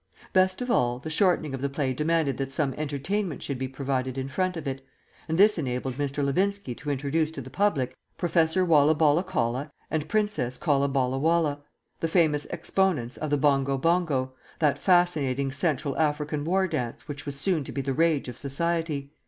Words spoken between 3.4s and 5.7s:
should be provided in front of it, and this